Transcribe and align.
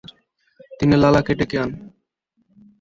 গিয়ে 0.79 0.95
লালাকে 1.01 1.33
ডেকে 1.39 1.57
আন। 1.63 1.69